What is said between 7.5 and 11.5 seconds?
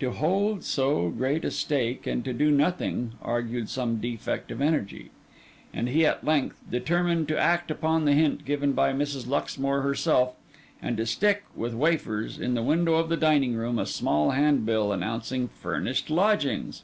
upon the hint given by Mrs. Luxmore herself, and to stick,